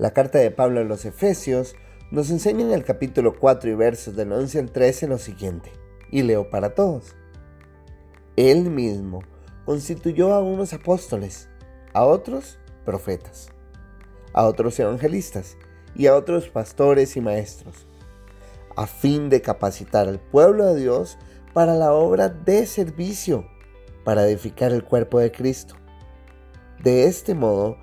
La 0.00 0.14
carta 0.14 0.38
de 0.38 0.50
Pablo 0.50 0.80
a 0.80 0.84
los 0.84 1.04
Efesios 1.04 1.76
nos 2.10 2.30
enseña 2.30 2.62
en 2.62 2.72
el 2.72 2.84
capítulo 2.84 3.38
4 3.38 3.68
y 3.68 3.74
versos 3.74 4.16
del 4.16 4.32
11 4.32 4.58
al 4.60 4.70
13 4.72 5.08
lo 5.08 5.18
siguiente, 5.18 5.70
y 6.10 6.22
leo 6.22 6.48
para 6.48 6.74
todos. 6.74 7.14
Él 8.34 8.70
mismo 8.70 9.20
constituyó 9.66 10.32
a 10.32 10.40
unos 10.40 10.72
apóstoles, 10.72 11.50
a 11.92 12.06
otros 12.06 12.58
profetas, 12.86 13.50
a 14.32 14.46
otros 14.46 14.80
evangelistas 14.80 15.58
y 15.94 16.06
a 16.06 16.16
otros 16.16 16.48
pastores 16.48 17.18
y 17.18 17.20
maestros, 17.20 17.86
a 18.76 18.86
fin 18.86 19.28
de 19.28 19.42
capacitar 19.42 20.08
al 20.08 20.18
pueblo 20.18 20.64
de 20.64 20.80
Dios 20.80 21.18
para 21.52 21.74
la 21.74 21.92
obra 21.92 22.30
de 22.30 22.64
servicio, 22.64 23.44
para 24.06 24.26
edificar 24.26 24.72
el 24.72 24.82
cuerpo 24.82 25.18
de 25.18 25.30
Cristo. 25.30 25.74
De 26.82 27.04
este 27.04 27.34
modo, 27.34 27.76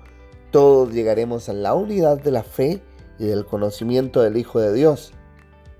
todos 0.50 0.92
llegaremos 0.92 1.48
a 1.48 1.52
la 1.52 1.74
unidad 1.74 2.20
de 2.20 2.30
la 2.30 2.42
fe 2.42 2.82
y 3.18 3.26
del 3.26 3.44
conocimiento 3.44 4.22
del 4.22 4.36
Hijo 4.36 4.60
de 4.60 4.72
Dios, 4.72 5.12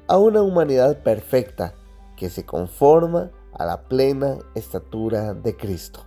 a 0.07 0.19
una 0.19 0.43
humanidad 0.43 1.03
perfecta 1.03 1.75
que 2.17 2.31
se 2.31 2.45
conforma 2.45 3.31
a 3.53 3.65
la 3.65 3.89
plena 3.89 4.39
estatura 4.55 5.35
de 5.35 5.57
Cristo. 5.57 6.07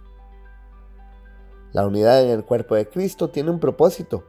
La 1.73 1.85
unidad 1.85 2.23
en 2.23 2.29
el 2.29 2.43
cuerpo 2.43 2.75
de 2.75 2.87
Cristo 2.87 3.29
tiene 3.29 3.49
un 3.49 3.59
propósito, 3.59 4.25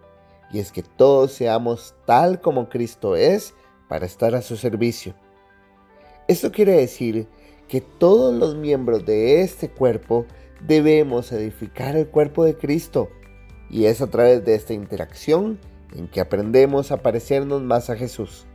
y 0.52 0.60
es 0.60 0.70
que 0.70 0.82
todos 0.82 1.32
seamos 1.32 1.94
tal 2.06 2.40
como 2.40 2.68
Cristo 2.68 3.16
es 3.16 3.54
para 3.88 4.06
estar 4.06 4.34
a 4.34 4.42
su 4.42 4.56
servicio. 4.56 5.14
Esto 6.28 6.52
quiere 6.52 6.72
decir 6.72 7.26
que 7.68 7.80
todos 7.80 8.34
los 8.34 8.54
miembros 8.54 9.04
de 9.04 9.42
este 9.42 9.70
cuerpo 9.70 10.26
debemos 10.60 11.32
edificar 11.32 11.96
el 11.96 12.06
cuerpo 12.06 12.44
de 12.44 12.56
Cristo 12.56 13.08
y 13.72 13.86
es 13.86 14.02
a 14.02 14.06
través 14.06 14.44
de 14.44 14.54
esta 14.54 14.74
interacción 14.74 15.58
en 15.96 16.06
que 16.06 16.20
aprendemos 16.20 16.92
a 16.92 16.98
parecernos 16.98 17.62
más 17.62 17.90
a 17.90 17.96
Jesús. 17.96 18.46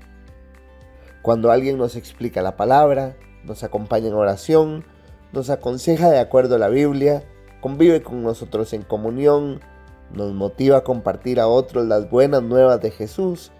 Cuando 1.23 1.51
alguien 1.51 1.77
nos 1.77 1.95
explica 1.95 2.41
la 2.41 2.55
palabra, 2.55 3.17
nos 3.43 3.63
acompaña 3.63 4.07
en 4.07 4.13
oración, 4.13 4.85
nos 5.33 5.49
aconseja 5.49 6.09
de 6.09 6.19
acuerdo 6.19 6.55
a 6.55 6.59
la 6.59 6.69
Biblia, 6.69 7.23
convive 7.59 8.01
con 8.03 8.23
nosotros 8.23 8.71
en 8.73 8.83
comunión, 8.83 9.59
nos 10.13 10.33
motiva 10.33 10.77
a 10.77 10.83
compartir 10.83 11.39
a 11.39 11.47
otros 11.47 11.85
las 11.87 12.09
buenas 12.09 12.43
nuevas 12.43 12.79
de 12.79 12.91
Jesús, 12.91 13.51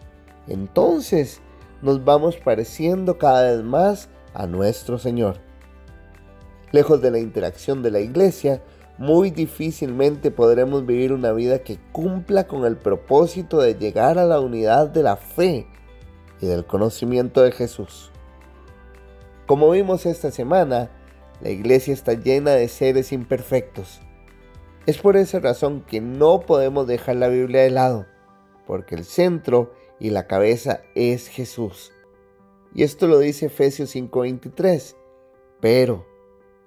entonces 0.48 1.42
nos 1.82 2.06
vamos 2.06 2.38
pareciendo 2.38 3.18
cada 3.18 3.52
vez 3.52 3.64
más 3.64 4.10
a 4.34 4.46
nuestro 4.46 4.98
Señor. 5.00 5.40
Lejos 6.72 7.02
de 7.02 7.12
la 7.12 7.20
interacción 7.20 7.82
de 7.82 7.92
la 7.92 8.00
iglesia, 8.00 8.62
muy 8.98 9.30
difícilmente 9.30 10.32
podremos 10.32 10.86
vivir 10.86 11.14
una 11.14 11.32
vida 11.32 11.60
que 11.60 11.78
cumpla 11.92 12.48
con 12.48 12.66
el 12.66 12.78
propósito 12.78 13.60
de 13.60 13.76
llegar 13.76 14.18
a 14.18 14.26
la 14.26 14.40
unidad 14.40 14.88
de 14.88 15.04
la 15.04 15.18
fe 15.18 15.68
y 16.42 16.48
del 16.48 16.66
conocimiento 16.66 17.42
de 17.42 17.52
Jesús. 17.52 18.12
Como 19.46 19.70
vimos 19.70 20.06
esta 20.06 20.32
semana, 20.32 20.90
la 21.42 21.50
iglesia 21.50 21.94
está 21.94 22.14
llena 22.14 22.52
de 22.52 22.68
seres 22.68 23.12
imperfectos. 23.12 24.02
Es 24.88 24.98
por 24.98 25.16
esa 25.18 25.40
razón 25.40 25.82
que 25.82 26.02
no 26.02 26.40
podemos 26.40 26.88
dejar 26.88 27.18
la 27.18 27.28
Biblia 27.28 27.62
de 27.62 27.70
lado, 27.70 28.08
porque 28.66 28.96
el 28.96 29.06
centro 29.06 29.74
y 30.00 30.10
la 30.10 30.28
cabeza 30.28 30.82
es 30.96 31.28
Jesús. 31.28 31.92
Y 32.74 32.84
esto 32.84 33.08
lo 33.08 33.20
dice 33.20 33.48
Efesios 33.48 33.90
5:23. 33.96 34.96
Pero 35.60 36.06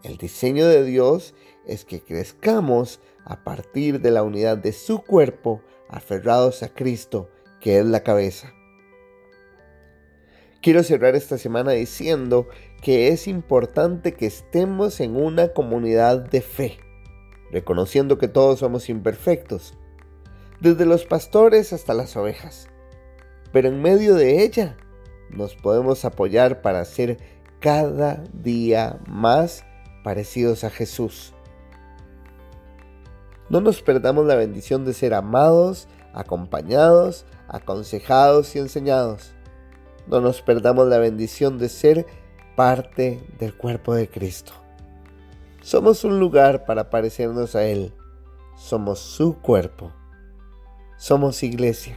el 0.03 0.17
diseño 0.17 0.67
de 0.67 0.85
Dios 0.85 1.35
es 1.67 1.85
que 1.85 2.01
crezcamos 2.01 3.01
a 3.25 3.45
partir 3.45 4.01
de 4.01 4.11
la 4.11 4.23
unidad 4.23 4.59
de 4.59 4.73
su 4.73 5.03
cuerpo, 5.03 5.63
aferrados 5.89 6.63
a 6.63 6.69
Cristo, 6.69 7.31
que 7.61 7.79
es 7.79 7.85
la 7.85 8.03
cabeza. 8.03 8.53
Quiero 10.63 10.83
cerrar 10.83 11.15
esta 11.15 11.39
semana 11.39 11.73
diciendo 11.73 12.49
que 12.83 13.09
es 13.09 13.29
importante 13.29 14.15
que 14.15 14.27
estemos 14.27 15.01
en 15.01 15.17
una 15.17 15.49
comunidad 15.49 16.19
de 16.19 16.41
fe, 16.41 16.79
reconociendo 17.51 18.19
que 18.19 18.29
todos 18.29 18.61
somos 18.61 18.89
imperfectos, 18.89 19.75
desde 20.61 20.85
los 20.87 21.05
pastores 21.05 21.73
hasta 21.73 21.95
las 21.95 22.17
ovejas. 22.17 22.69
Pero 23.53 23.69
en 23.69 23.81
medio 23.81 24.15
de 24.15 24.43
ella 24.43 24.77
nos 25.31 25.57
podemos 25.57 26.05
apoyar 26.05 26.63
para 26.63 26.85
ser 26.85 27.19
cada 27.61 28.23
día 28.33 28.99
más 29.07 29.65
parecidos 30.03 30.65
a 30.65 30.71
Jesús. 30.71 31.33
No 33.49 33.61
nos 33.61 33.83
perdamos 33.83 34.27
la 34.27 34.37
bendición 34.37 34.85
de 34.85 34.95
ser 34.95 35.13
amados, 35.15 35.89
acompañados, 36.15 37.27
aconsejados 37.49 38.55
y 38.55 38.61
enseñados. 38.61 39.33
No 40.07 40.21
nos 40.21 40.43
perdamos 40.43 40.89
la 40.89 40.99
bendición 40.99 41.59
de 41.59 41.69
ser 41.69 42.07
parte 42.57 43.21
del 43.39 43.57
cuerpo 43.57 43.95
de 43.95 44.09
Cristo. 44.09 44.53
Somos 45.63 46.05
un 46.05 46.19
lugar 46.19 46.65
para 46.65 46.91
parecernos 46.91 47.55
a 47.55 47.65
Él. 47.65 47.93
Somos 48.57 48.99
su 48.99 49.39
cuerpo. 49.41 49.93
Somos 50.97 51.43
iglesia. 51.43 51.97